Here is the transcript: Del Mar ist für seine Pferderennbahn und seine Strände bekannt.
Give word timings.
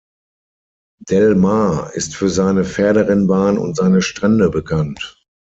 Del 1.07 1.35
Mar 1.35 1.91
ist 1.93 2.15
für 2.15 2.27
seine 2.31 2.65
Pferderennbahn 2.65 3.59
und 3.59 3.75
seine 3.75 4.01
Strände 4.01 4.49
bekannt. 4.49 5.23